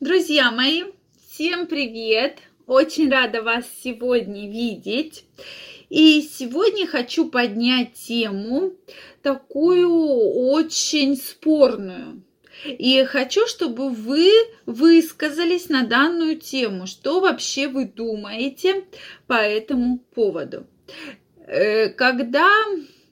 Друзья 0.00 0.50
мои, 0.50 0.84
всем 1.28 1.66
привет! 1.66 2.38
Очень 2.66 3.10
рада 3.10 3.42
вас 3.42 3.66
сегодня 3.84 4.50
видеть. 4.50 5.26
И 5.90 6.22
сегодня 6.22 6.86
хочу 6.86 7.28
поднять 7.28 7.92
тему 7.92 8.72
такую 9.20 9.90
очень 9.90 11.18
спорную. 11.18 12.22
И 12.64 13.04
хочу, 13.04 13.46
чтобы 13.46 13.90
вы 13.90 14.32
высказались 14.64 15.68
на 15.68 15.86
данную 15.86 16.38
тему, 16.40 16.86
что 16.86 17.20
вообще 17.20 17.68
вы 17.68 17.84
думаете 17.84 18.86
по 19.26 19.34
этому 19.34 19.98
поводу. 20.14 20.66
Э, 21.46 21.90
когда 21.90 22.48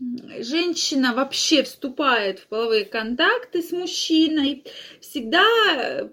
женщина 0.00 1.12
вообще 1.12 1.62
вступает 1.62 2.38
в 2.38 2.46
половые 2.48 2.84
контакты 2.84 3.62
с 3.62 3.72
мужчиной, 3.72 4.64
всегда 5.00 5.44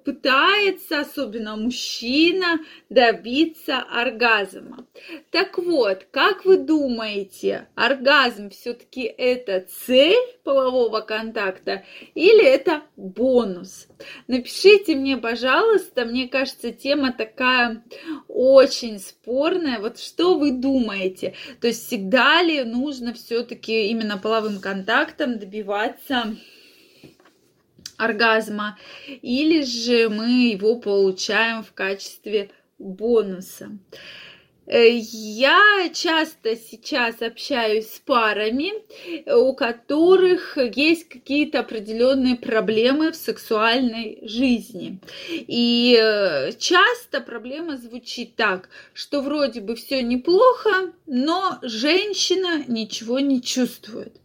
пытается, 0.04 1.02
особенно 1.02 1.56
мужчина, 1.56 2.60
добиться 2.90 3.80
оргазма. 3.80 4.88
Так 5.30 5.58
вот, 5.58 6.08
как 6.12 6.46
вы 6.46 6.58
думаете, 6.58 7.68
оргазм 7.76 8.50
все-таки 8.50 9.04
это 9.04 9.66
цель 9.70 10.36
полового 10.44 11.02
контакта 11.02 11.84
или 12.16 12.44
это 12.44 12.84
бонус? 12.96 13.88
Напишите 14.28 14.96
мне, 14.96 15.18
пожалуйста, 15.18 16.06
мне 16.06 16.28
кажется, 16.28 16.72
тема 16.72 17.14
такая 17.14 17.84
очень 18.28 19.00
спорная. 19.00 19.80
Вот 19.80 20.00
что 20.00 20.38
вы 20.38 20.52
думаете? 20.52 21.36
То 21.62 21.68
есть 21.68 21.88
всегда 21.88 22.42
ли 22.42 22.64
нужно 22.64 23.14
все-таки 23.14 23.75
именно 23.84 24.18
половым 24.18 24.60
контактом 24.60 25.40
добиваться 25.40 26.36
оргазма, 27.98 28.78
или 29.22 29.64
же 29.64 30.10
мы 30.10 30.50
его 30.52 30.80
получаем 30.80 31.64
в 31.64 31.74
качестве 31.74 32.52
бонуса. 32.78 33.78
Э, 34.68 34.90
я 34.98 35.90
часто 35.94 36.56
сейчас 36.56 37.22
общаюсь 37.22 37.88
с 37.88 38.00
парами, 38.00 38.74
у 39.32 39.54
которых 39.54 40.58
есть 40.58 41.08
какие-то 41.10 41.60
определенные 41.60 42.36
проблемы 42.36 43.12
в 43.12 43.16
сексуальной 43.16 44.20
жизни. 44.24 45.00
И 45.30 45.98
э, 46.02 46.52
часто 46.58 47.22
проблема 47.22 47.78
звучит 47.78 48.36
так, 48.36 48.70
что 48.94 49.22
вроде 49.22 49.62
бы 49.62 49.76
все 49.76 50.02
неплохо, 50.02 50.92
но 51.06 51.60
женщина 51.62 52.64
ничего 52.68 53.20
не 53.20 53.42
чувствует. 53.42 54.16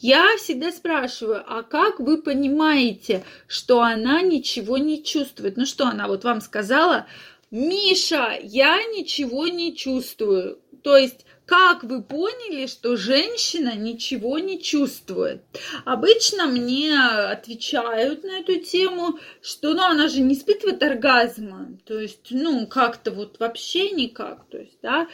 Я 0.00 0.36
всегда 0.38 0.72
спрашиваю, 0.72 1.42
а 1.46 1.62
как 1.62 2.00
вы 2.00 2.22
понимаете, 2.22 3.24
что 3.46 3.82
она 3.82 4.22
ничего 4.22 4.78
не 4.78 5.02
чувствует? 5.02 5.56
Ну 5.56 5.66
что, 5.66 5.86
она 5.86 6.08
вот 6.08 6.24
вам 6.24 6.40
сказала, 6.40 7.06
Миша, 7.50 8.38
я 8.42 8.80
ничего 8.84 9.48
не 9.48 9.74
чувствую. 9.74 10.60
То 10.82 10.96
есть 10.96 11.24
как 11.50 11.82
вы 11.82 12.00
поняли, 12.00 12.68
что 12.68 12.96
женщина 12.96 13.74
ничего 13.74 14.38
не 14.38 14.62
чувствует? 14.62 15.42
Обычно 15.84 16.46
мне 16.46 16.96
отвечают 16.96 18.22
на 18.22 18.38
эту 18.38 18.60
тему, 18.60 19.18
что 19.42 19.74
ну, 19.74 19.82
она 19.82 20.06
же 20.06 20.20
не 20.20 20.34
испытывает 20.34 20.80
оргазма. 20.84 21.76
То 21.86 21.98
есть, 21.98 22.28
ну, 22.30 22.68
как-то 22.68 23.10
вот 23.10 23.40
вообще 23.40 23.90
никак. 23.90 24.44
То 24.48 24.58
есть, 24.58 24.78
да. 24.80 25.08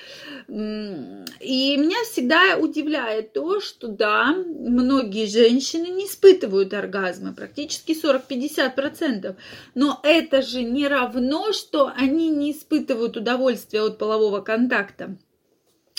И 0.46 1.76
меня 1.78 2.04
всегда 2.04 2.58
удивляет 2.58 3.32
то, 3.32 3.62
что 3.62 3.88
да, 3.88 4.34
многие 4.34 5.24
женщины 5.28 5.86
не 5.86 6.04
испытывают 6.04 6.74
оргазмы, 6.74 7.32
практически 7.32 7.92
40-50%. 7.92 9.36
Но 9.74 10.00
это 10.02 10.42
же 10.42 10.62
не 10.62 10.86
равно, 10.86 11.54
что 11.54 11.90
они 11.96 12.28
не 12.28 12.52
испытывают 12.52 13.16
удовольствия 13.16 13.80
от 13.80 13.96
полового 13.96 14.42
контакта. 14.42 15.16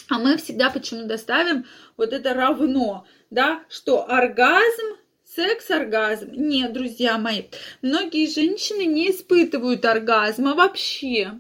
А 0.10 0.20
мы 0.20 0.38
всегда 0.38 0.70
почему 0.70 1.06
доставим 1.06 1.66
вот 1.98 2.14
это 2.14 2.34
равно, 2.34 3.06
да, 3.30 3.64
что 3.70 4.10
оргазм 4.10 4.98
секс-оргазм. 5.26 6.32
Нет, 6.32 6.74
друзья 6.74 7.18
мои, 7.18 7.44
многие 7.82 8.28
женщины 8.28 8.86
не 8.86 9.12
испытывают 9.12 9.86
оргазма 9.86 10.56
вообще 10.56 11.34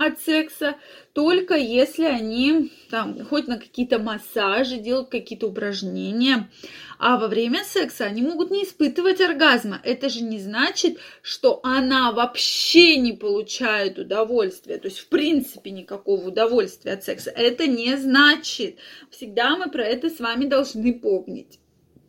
от 0.00 0.18
секса, 0.18 0.76
только 1.12 1.54
если 1.54 2.04
они 2.04 2.72
там 2.88 3.22
ходят 3.26 3.48
на 3.48 3.58
какие-то 3.58 3.98
массажи, 3.98 4.78
делают 4.78 5.10
какие-то 5.10 5.48
упражнения. 5.48 6.50
А 6.98 7.18
во 7.18 7.28
время 7.28 7.64
секса 7.64 8.06
они 8.06 8.22
могут 8.22 8.50
не 8.50 8.64
испытывать 8.64 9.20
оргазма. 9.20 9.78
Это 9.84 10.08
же 10.08 10.22
не 10.22 10.38
значит, 10.38 10.98
что 11.20 11.60
она 11.62 12.12
вообще 12.12 12.96
не 12.96 13.12
получает 13.12 13.98
удовольствия. 13.98 14.78
То 14.78 14.88
есть, 14.88 15.00
в 15.00 15.08
принципе, 15.08 15.70
никакого 15.70 16.28
удовольствия 16.28 16.92
от 16.92 17.04
секса. 17.04 17.30
Это 17.30 17.66
не 17.66 17.94
значит. 17.98 18.78
Всегда 19.10 19.58
мы 19.58 19.70
про 19.70 19.84
это 19.84 20.08
с 20.08 20.18
вами 20.18 20.46
должны 20.46 20.98
помнить. 20.98 21.60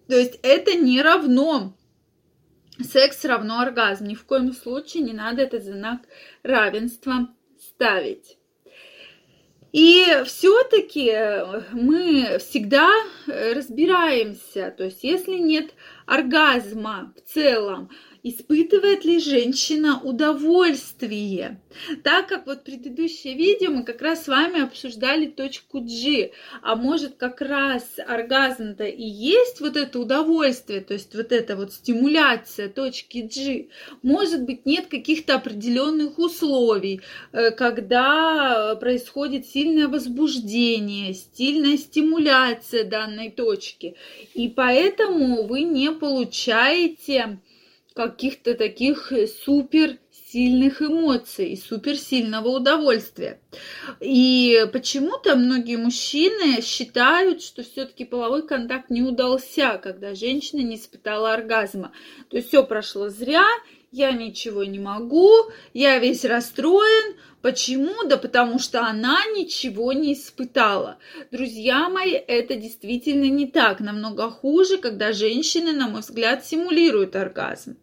То 0.08 0.16
есть, 0.16 0.40
это 0.44 0.76
не 0.76 1.02
равно 1.02 1.76
секс 2.82 3.26
равно 3.26 3.60
оргазм. 3.60 4.06
Ни 4.06 4.16
в 4.16 4.24
коем 4.24 4.54
случае 4.54 5.04
не 5.04 5.14
надо 5.14 5.42
этот 5.42 5.66
знак 5.66 6.02
равенства 6.42 7.28
ставить. 7.62 8.38
И 9.72 10.06
все-таки 10.26 11.14
мы 11.72 12.40
всегда 12.40 12.90
разбираемся, 13.26 14.74
то 14.78 14.84
есть 14.84 15.04
если 15.04 15.38
нет 15.38 15.74
оргазма 16.06 17.14
в 17.16 17.32
целом, 17.32 17.90
испытывает 18.24 19.04
ли 19.06 19.20
женщина 19.20 20.00
удовольствие. 20.02 21.60
Так 22.04 22.28
как 22.28 22.46
вот 22.46 22.64
предыдущее 22.64 23.36
видео 23.36 23.72
мы 23.72 23.84
как 23.84 24.02
раз 24.02 24.26
с 24.26 24.28
вами 24.28 24.62
обсуждали 24.62 25.28
точку 25.28 25.80
G, 25.80 26.32
а 26.62 26.76
может 26.76 27.16
как 27.16 27.42
раз 27.42 27.84
оргазм-то 28.06 28.84
и 28.84 29.04
есть 29.04 29.60
вот 29.60 29.78
это 29.78 30.00
удовольствие, 30.00 30.82
то 30.82 30.94
есть 30.94 31.16
вот 31.16 31.32
эта 31.32 31.56
вот 31.56 31.74
стимуляция 31.74 32.70
точки 32.70 33.30
G. 33.34 33.70
Может 34.04 34.44
быть 34.44 34.66
нет 34.66 34.88
каких-то 34.88 35.36
определенных 35.36 36.20
условий, 36.20 37.02
э, 37.32 37.52
когда 37.52 38.76
происходит 38.76 39.48
сильное 39.48 39.88
возбуждение, 39.88 41.16
сильная 41.36 41.78
стимуляция 41.78 42.84
данной 42.84 43.32
точки. 43.32 43.96
И 44.34 44.50
поэтому 44.50 45.44
вы 45.44 45.62
не 45.64 45.92
получаете 45.92 47.40
каких-то 47.94 48.54
таких 48.56 49.12
э, 49.12 49.28
супер 49.28 49.98
сильных 50.32 50.82
эмоций, 50.82 51.58
суперсильного 51.58 52.48
удовольствия. 52.48 53.40
И 54.00 54.66
почему-то 54.72 55.36
многие 55.36 55.76
мужчины 55.76 56.62
считают, 56.62 57.42
что 57.42 57.64
все-таки 57.64 58.06
половой 58.06 58.48
контакт 58.48 58.90
не 58.90 59.02
удался, 59.02 59.78
когда 59.78 60.16
женщина 60.16 60.62
не 60.62 60.78
испытала 60.78 61.34
оргазма. 61.34 61.92
То 62.30 62.38
есть 62.38 62.48
все 62.48 62.64
прошло 62.64 63.10
зря, 63.10 63.46
я 63.92 64.14
ничего 64.14 64.64
не 64.64 64.80
могу, 64.80 65.30
я 65.74 66.00
весь 66.00 66.24
расстроен. 66.24 67.18
Почему? 67.42 68.04
Да 68.06 68.18
потому 68.18 68.60
что 68.60 68.82
она 68.82 69.18
ничего 69.36 69.94
не 69.94 70.14
испытала. 70.14 70.98
Друзья 71.32 71.90
мои, 71.90 72.12
это 72.12 72.56
действительно 72.56 73.26
не 73.26 73.48
так. 73.48 73.80
Намного 73.80 74.30
хуже, 74.30 74.78
когда 74.78 75.12
женщины, 75.12 75.72
на 75.72 75.88
мой 75.88 76.02
взгляд, 76.02 76.46
симулируют 76.46 77.16
оргазм. 77.16 77.78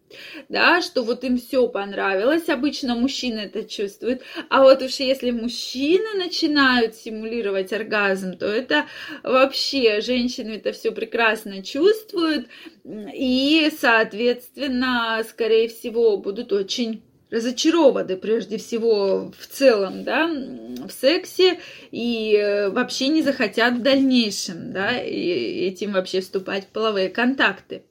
Да, 0.47 0.81
что 0.81 1.03
вот 1.03 1.23
им 1.23 1.37
все 1.37 1.67
понравилось. 1.67 2.47
Обычно 2.47 2.95
мужчины 2.95 3.39
это 3.39 3.63
чувствуют. 3.63 4.21
А 4.49 4.63
вот 4.63 4.81
уж 4.81 4.95
если 4.95 5.31
мужчины 5.31 6.13
начинают 6.17 6.95
симулировать 6.95 7.73
оргазм, 7.73 8.37
то 8.37 8.45
это 8.45 8.85
вообще 9.23 9.99
женщины 10.01 10.55
это 10.55 10.71
все 10.71 10.91
прекрасно 10.91 11.61
чувствуют. 11.63 12.47
И, 13.13 13.69
соответственно, 13.77 15.23
скорее 15.27 15.67
всего, 15.67 16.17
будут 16.17 16.53
очень 16.53 17.03
разочарованы 17.31 18.17
прежде 18.17 18.57
всего 18.57 19.31
в 19.37 19.47
целом, 19.47 20.03
да, 20.03 20.27
в 20.27 20.91
сексе 20.91 21.59
и 21.91 22.35
э, 22.35 22.69
вообще 22.69 23.09
не 23.09 23.21
захотят 23.21 23.75
в 23.75 23.81
дальнейшем, 23.81 24.71
да, 24.71 24.99
и 24.99 25.67
этим 25.67 25.93
вообще 25.93 26.21
вступать 26.21 26.65
в 26.65 26.69
половые 26.69 27.09
контакты. 27.09 27.83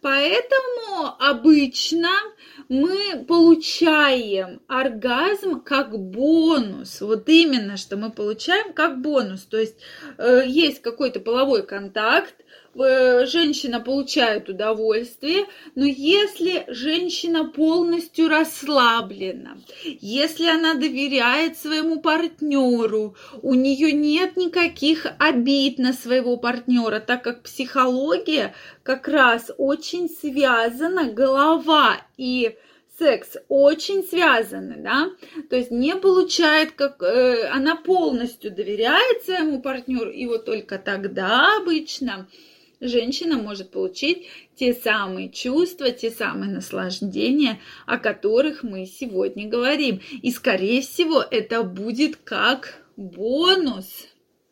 Поэтому 0.00 1.14
обычно 1.18 2.10
мы 2.68 3.24
получаем 3.26 4.60
оргазм 4.68 5.60
как 5.60 5.98
бонус. 5.98 7.00
Вот 7.00 7.28
именно, 7.28 7.76
что 7.76 7.96
мы 7.96 8.10
получаем 8.10 8.72
как 8.72 9.00
бонус. 9.00 9.42
То 9.42 9.58
есть 9.58 9.76
э, 10.18 10.44
есть 10.46 10.80
какой-то 10.80 11.20
половой 11.20 11.64
контакт, 11.64 12.34
женщина 12.74 13.80
получает 13.80 14.48
удовольствие, 14.48 15.46
но 15.74 15.84
если 15.84 16.64
женщина 16.68 17.44
полностью 17.44 18.28
расслаблена, 18.28 19.58
если 19.84 20.46
она 20.46 20.74
доверяет 20.74 21.58
своему 21.58 22.00
партнеру, 22.00 23.16
у 23.42 23.54
нее 23.54 23.92
нет 23.92 24.36
никаких 24.36 25.06
обид 25.18 25.78
на 25.78 25.92
своего 25.92 26.36
партнера, 26.36 27.00
так 27.00 27.24
как 27.24 27.42
психология 27.42 28.54
как 28.82 29.08
раз 29.08 29.50
очень 29.58 30.08
связана 30.08 31.10
голова 31.10 31.96
и 32.16 32.56
секс 33.00 33.36
очень 33.48 34.04
связаны, 34.04 34.76
да, 34.76 35.10
то 35.48 35.56
есть 35.56 35.70
не 35.70 35.96
получает, 35.96 36.72
как 36.72 37.02
э, 37.02 37.48
она 37.48 37.74
полностью 37.74 38.50
доверяет 38.50 39.24
своему 39.24 39.62
партнеру, 39.62 40.10
и 40.10 40.26
вот 40.26 40.44
только 40.44 40.78
тогда 40.78 41.56
обычно 41.56 42.28
женщина 42.80 43.36
может 43.36 43.70
получить 43.70 44.28
те 44.56 44.74
самые 44.74 45.30
чувства, 45.30 45.90
те 45.90 46.10
самые 46.10 46.50
наслаждения, 46.50 47.60
о 47.86 47.98
которых 47.98 48.62
мы 48.62 48.86
сегодня 48.86 49.48
говорим. 49.48 50.00
И, 50.22 50.30
скорее 50.30 50.82
всего, 50.82 51.22
это 51.22 51.62
будет 51.62 52.16
как 52.16 52.82
бонус 52.96 54.06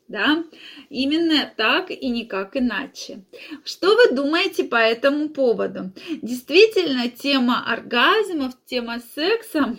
да, 0.09 0.43
именно 0.89 1.53
так 1.55 1.91
и 1.91 2.09
никак 2.09 2.57
иначе. 2.57 3.23
Что 3.63 3.95
вы 3.95 4.15
думаете 4.15 4.63
по 4.63 4.75
этому 4.75 5.29
поводу? 5.29 5.91
Действительно, 6.23 7.09
тема 7.09 7.63
оргазмов, 7.71 8.53
тема 8.65 9.01
секса 9.13 9.77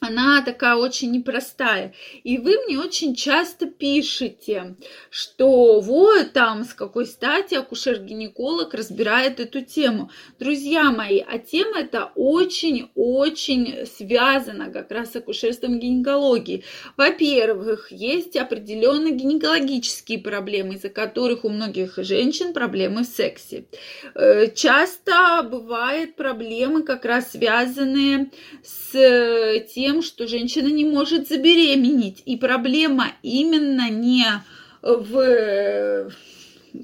она 0.00 0.42
такая 0.42 0.76
очень 0.76 1.10
непростая. 1.10 1.94
И 2.22 2.38
вы 2.38 2.56
мне 2.66 2.78
очень 2.78 3.14
часто 3.14 3.66
пишете, 3.66 4.76
что 5.10 5.80
вот 5.80 6.32
там 6.32 6.64
с 6.64 6.74
какой 6.74 7.06
стати 7.06 7.54
акушер-гинеколог 7.54 8.74
разбирает 8.74 9.40
эту 9.40 9.62
тему. 9.62 10.10
Друзья 10.38 10.90
мои, 10.90 11.20
а 11.20 11.38
тема 11.38 11.80
эта 11.80 12.12
очень-очень 12.14 13.86
связана 13.86 14.70
как 14.70 14.90
раз 14.90 15.12
с 15.12 15.16
акушерством 15.16 15.78
гинекологии. 15.78 16.64
Во-первых, 16.96 17.90
есть 17.90 18.36
определенные 18.36 19.14
гинекологические 19.14 20.18
проблемы, 20.18 20.74
из-за 20.74 20.90
которых 20.90 21.44
у 21.44 21.48
многих 21.48 21.94
женщин 21.96 22.52
проблемы 22.52 23.02
в 23.02 23.06
сексе. 23.06 23.66
Э, 24.14 24.50
часто 24.54 25.42
бывают 25.42 26.16
проблемы 26.16 26.82
как 26.82 27.04
раз 27.04 27.32
связанные 27.32 28.30
с 28.62 28.92
тем, 29.74 29.85
тем, 29.86 30.02
что 30.02 30.26
женщина 30.26 30.66
не 30.66 30.84
может 30.84 31.28
забеременеть. 31.28 32.20
И 32.26 32.36
проблема 32.36 33.12
именно 33.22 33.88
не 33.88 34.26
в 34.82 36.10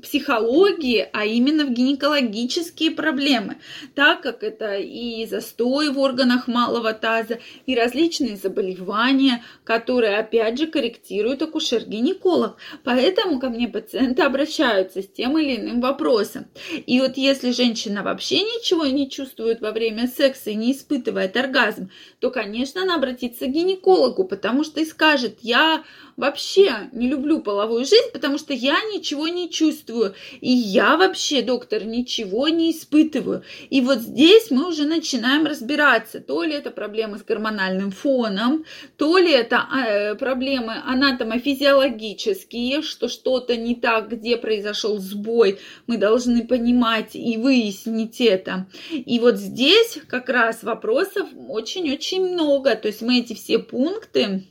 психологии, 0.00 1.08
а 1.12 1.24
именно 1.24 1.64
в 1.64 1.70
гинекологические 1.70 2.92
проблемы, 2.92 3.58
так 3.94 4.22
как 4.22 4.42
это 4.42 4.76
и 4.76 5.26
застой 5.26 5.90
в 5.90 5.98
органах 5.98 6.48
малого 6.48 6.92
таза, 6.92 7.38
и 7.66 7.74
различные 7.74 8.36
заболевания, 8.36 9.42
которые, 9.64 10.18
опять 10.18 10.58
же, 10.58 10.66
корректирует 10.66 11.42
акушер-гинеколог. 11.42 12.56
Поэтому 12.84 13.40
ко 13.40 13.48
мне 13.48 13.68
пациенты 13.68 14.22
обращаются 14.22 15.02
с 15.02 15.08
тем 15.08 15.38
или 15.38 15.56
иным 15.56 15.80
вопросом. 15.80 16.46
И 16.86 17.00
вот 17.00 17.16
если 17.16 17.50
женщина 17.50 18.02
вообще 18.02 18.40
ничего 18.40 18.86
не 18.86 19.10
чувствует 19.10 19.60
во 19.60 19.72
время 19.72 20.06
секса 20.06 20.50
и 20.50 20.54
не 20.54 20.72
испытывает 20.72 21.36
оргазм, 21.36 21.90
то, 22.18 22.30
конечно, 22.30 22.82
она 22.82 22.96
обратится 22.96 23.46
к 23.46 23.50
гинекологу, 23.50 24.24
потому 24.24 24.64
что 24.64 24.80
и 24.80 24.84
скажет, 24.84 25.38
я 25.42 25.84
вообще 26.16 26.90
не 26.92 27.08
люблю 27.08 27.40
половую 27.40 27.84
жизнь, 27.84 28.10
потому 28.12 28.38
что 28.38 28.52
я 28.52 28.76
ничего 28.92 29.28
не 29.28 29.50
чувствую. 29.50 29.81
И 30.40 30.50
я 30.50 30.96
вообще, 30.96 31.43
доктор, 31.43 31.84
ничего 31.84 32.49
не 32.49 32.70
испытываю. 32.70 33.43
И 33.70 33.81
вот 33.81 33.99
здесь 33.99 34.50
мы 34.50 34.69
уже 34.69 34.84
начинаем 34.84 35.46
разбираться, 35.46 36.20
то 36.20 36.43
ли 36.43 36.52
это 36.52 36.70
проблемы 36.70 37.19
с 37.19 37.23
гормональным 37.23 37.90
фоном, 37.90 38.64
то 38.96 39.19
ли 39.19 39.32
это 39.32 39.67
э, 39.73 40.14
проблемы 40.14 40.75
анатомофизиологические, 40.84 42.82
что 42.82 43.08
что-то 43.08 43.56
не 43.56 43.75
так, 43.75 44.08
где 44.08 44.37
произошел 44.37 44.99
сбой, 44.99 45.58
мы 45.87 45.96
должны 45.96 46.46
понимать 46.46 47.14
и 47.14 47.37
выяснить 47.37 48.20
это. 48.20 48.67
И 48.90 49.19
вот 49.20 49.37
здесь 49.37 49.99
как 50.08 50.29
раз 50.29 50.62
вопросов 50.62 51.29
очень-очень 51.49 52.32
много. 52.32 52.75
То 52.75 52.88
есть 52.88 53.02
мы 53.02 53.19
эти 53.19 53.34
все 53.34 53.58
пункты 53.58 54.44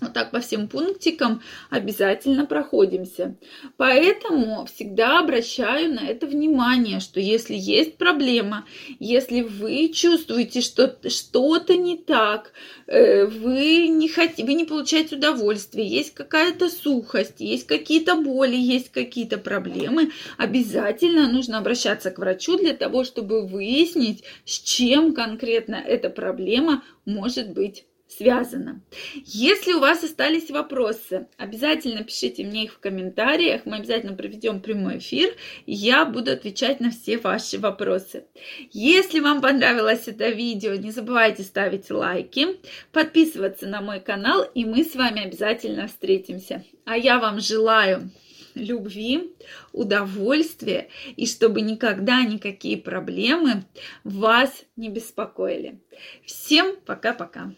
вот 0.00 0.12
так 0.14 0.30
по 0.30 0.40
всем 0.40 0.68
пунктикам 0.68 1.42
обязательно 1.68 2.46
проходимся. 2.46 3.36
Поэтому 3.76 4.66
всегда 4.66 5.20
обращаю 5.20 5.94
на 5.94 6.00
это 6.00 6.26
внимание, 6.26 7.00
что 7.00 7.20
если 7.20 7.54
есть 7.54 7.96
проблема, 7.96 8.66
если 8.98 9.42
вы 9.42 9.88
чувствуете, 9.88 10.60
что 10.60 10.96
что-то 11.08 11.76
не 11.76 11.98
так, 11.98 12.52
э, 12.86 13.26
вы 13.26 13.88
не 13.88 14.08
хотите, 14.08 14.44
вы 14.44 14.54
не 14.54 14.64
получаете 14.64 15.16
удовольствие, 15.16 15.86
есть 15.86 16.14
какая-то 16.14 16.68
сухость, 16.70 17.40
есть 17.40 17.66
какие-то 17.66 18.16
боли, 18.16 18.56
есть 18.56 18.90
какие-то 18.90 19.38
проблемы, 19.38 20.12
обязательно 20.38 21.30
нужно 21.30 21.58
обращаться 21.58 22.10
к 22.10 22.18
врачу 22.18 22.56
для 22.56 22.74
того, 22.74 23.04
чтобы 23.04 23.46
выяснить, 23.46 24.24
с 24.44 24.58
чем 24.58 25.14
конкретно 25.14 25.74
эта 25.74 26.08
проблема 26.10 26.82
может 27.04 27.50
быть 27.50 27.84
связано. 28.10 28.82
Если 29.24 29.72
у 29.72 29.80
вас 29.80 30.02
остались 30.02 30.50
вопросы, 30.50 31.28
обязательно 31.36 32.02
пишите 32.02 32.44
мне 32.44 32.64
их 32.64 32.72
в 32.74 32.78
комментариях. 32.78 33.62
Мы 33.64 33.76
обязательно 33.76 34.14
проведем 34.14 34.60
прямой 34.60 34.98
эфир, 34.98 35.34
и 35.66 35.72
я 35.72 36.04
буду 36.04 36.32
отвечать 36.32 36.80
на 36.80 36.90
все 36.90 37.18
ваши 37.18 37.58
вопросы. 37.58 38.24
Если 38.72 39.20
вам 39.20 39.40
понравилось 39.40 40.08
это 40.08 40.28
видео, 40.28 40.74
не 40.74 40.90
забывайте 40.90 41.42
ставить 41.42 41.90
лайки, 41.90 42.58
подписываться 42.92 43.66
на 43.66 43.80
мой 43.80 44.00
канал, 44.00 44.44
и 44.54 44.64
мы 44.64 44.84
с 44.84 44.94
вами 44.94 45.24
обязательно 45.24 45.86
встретимся. 45.86 46.64
А 46.84 46.96
я 46.96 47.18
вам 47.18 47.40
желаю 47.40 48.10
любви, 48.54 49.32
удовольствия 49.72 50.88
и 51.16 51.26
чтобы 51.26 51.60
никогда 51.60 52.22
никакие 52.24 52.76
проблемы 52.76 53.64
вас 54.02 54.64
не 54.74 54.88
беспокоили. 54.88 55.80
Всем 56.24 56.74
пока-пока. 56.84 57.54